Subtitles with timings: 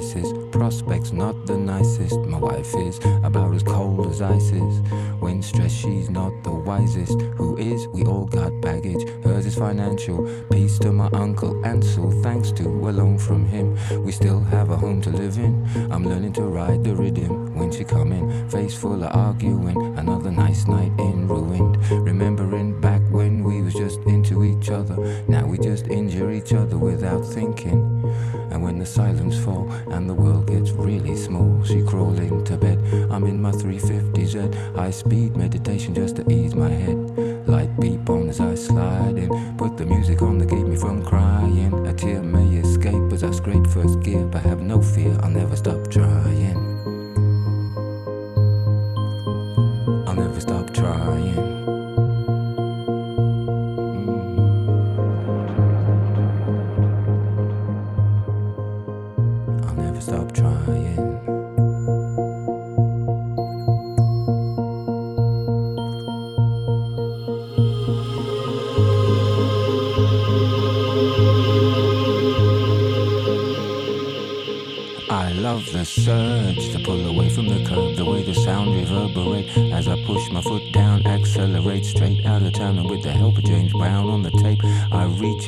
[0.00, 2.18] Prospects not the nicest.
[2.20, 4.80] My wife is about as cold as ice is.
[5.20, 7.20] When stressed, she's not the wisest.
[7.36, 7.86] Who is?
[7.88, 9.06] We all got baggage.
[9.22, 10.26] Hers is financial.
[10.50, 12.10] Peace to my uncle Ansel.
[12.22, 15.68] Thanks to a loan from him, we still have a home to live in.
[15.90, 18.48] I'm learning to ride the rhythm when she coming.
[18.48, 19.76] Face full of arguing.
[19.98, 21.76] Another nice night in ruined.
[21.90, 22.89] Remembering back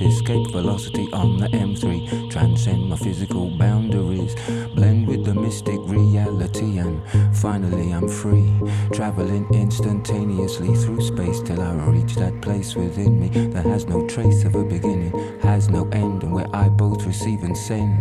[0.06, 4.34] escape velocity on the M3, transcend my physical boundaries,
[4.74, 7.02] blend with the mystic reality, and
[7.36, 8.52] finally I'm free,
[8.92, 14.44] traveling instantaneously through space till I reach that place within me that has no trace
[14.44, 17.98] of a beginning, has no end, and where I both receive and send.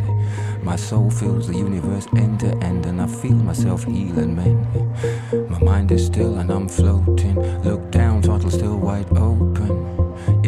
[0.64, 5.50] My soul fills the universe end to end, and I feel myself heal and mend.
[5.50, 7.36] My mind is still and I'm floating.
[7.64, 10.01] Look down, throttle still wide open.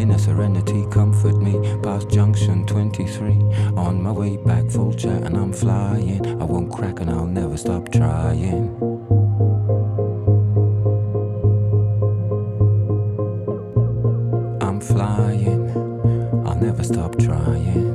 [0.04, 3.36] Inner serenity, comfort me past junction 23.
[3.78, 6.42] On my way back, full chat, and I'm flying.
[6.42, 8.68] I won't crack and I'll never stop trying.
[14.62, 15.70] I'm flying,
[16.46, 17.93] I'll never stop trying.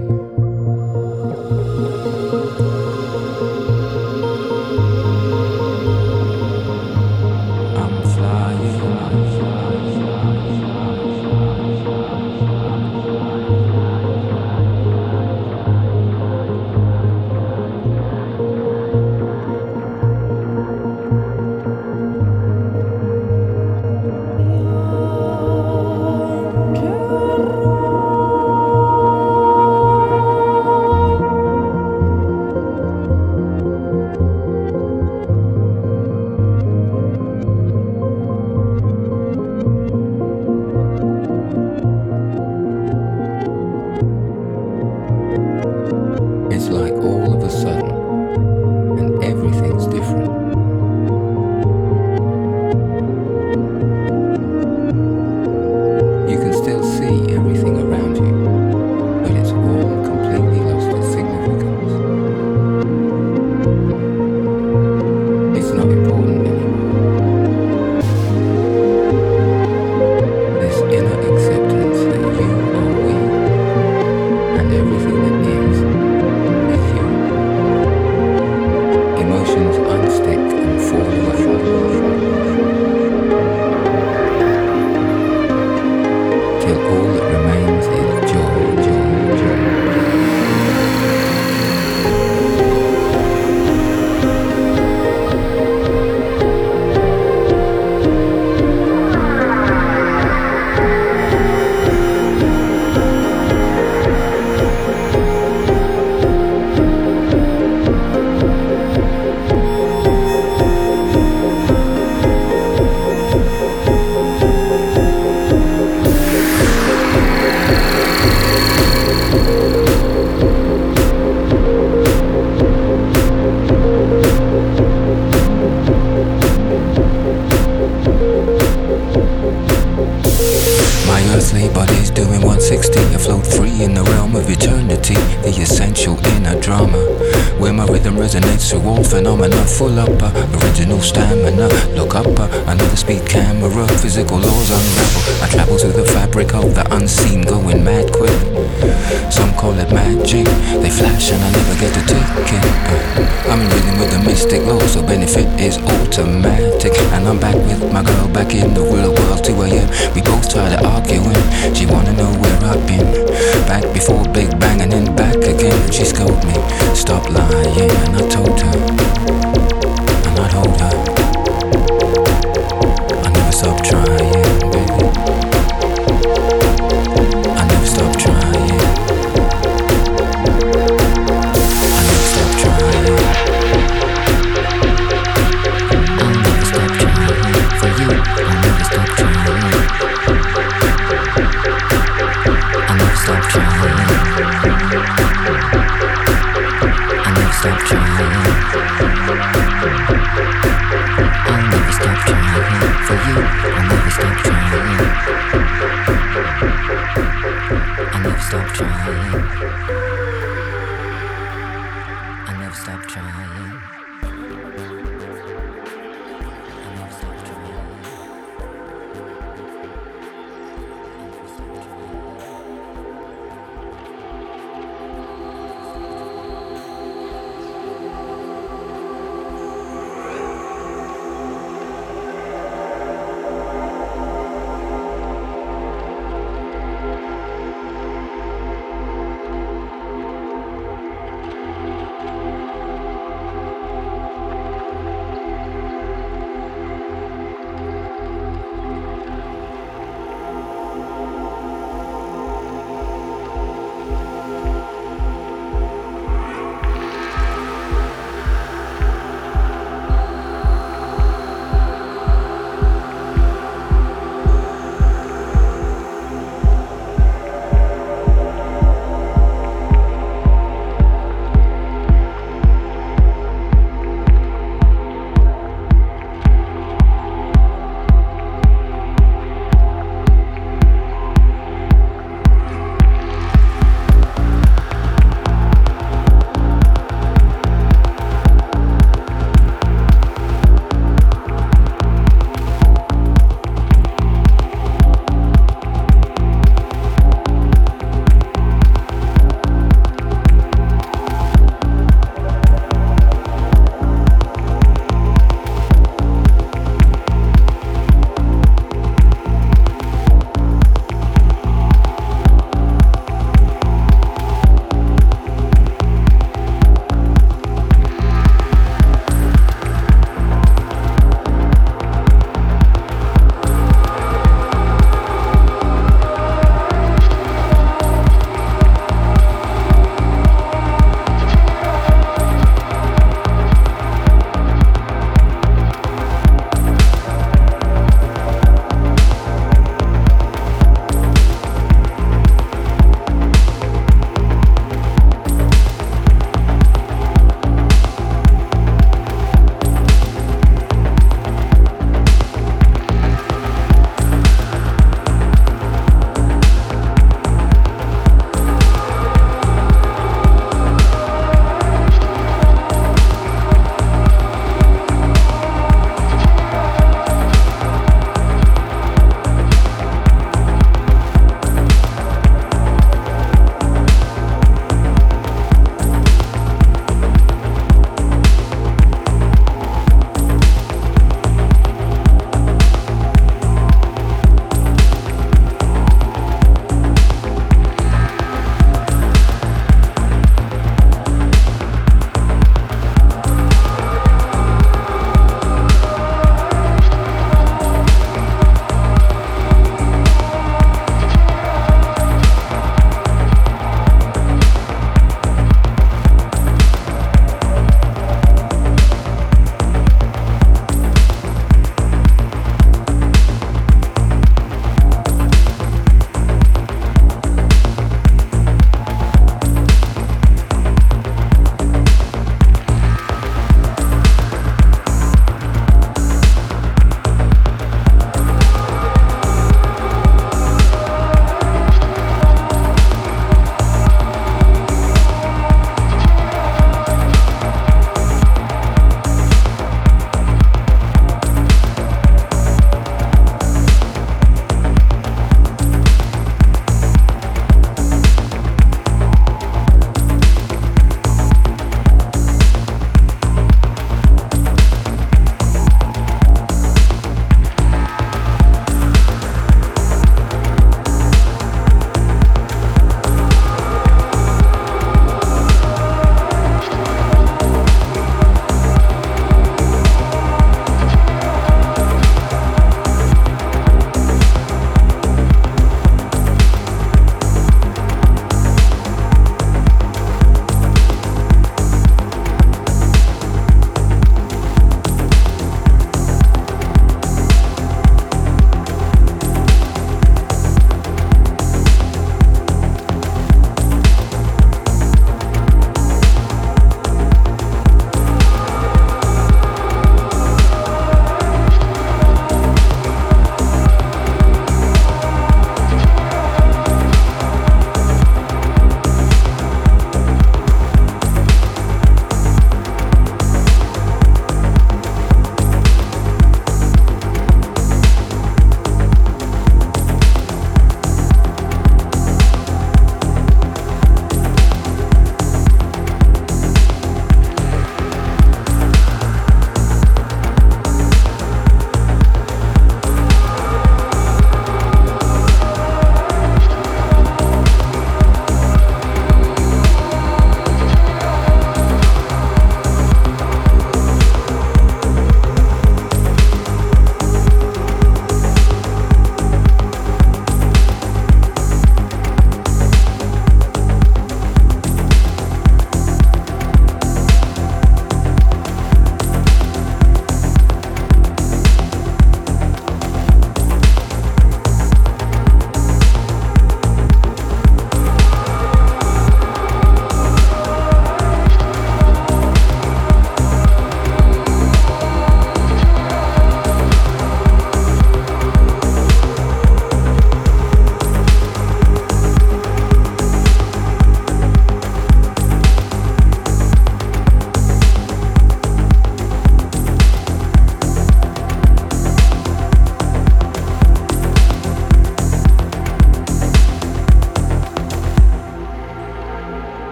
[155.34, 159.44] Benefit is automatic, and I'm back with my girl back in the real world.
[159.44, 160.14] 2 a.m.
[160.14, 161.36] We both try to arguing.
[161.74, 163.26] She wanna know where I've been.
[163.66, 165.92] Back before Big Bang and then back again.
[165.92, 166.54] she scolded me,
[166.94, 168.87] stop lying, and I told her,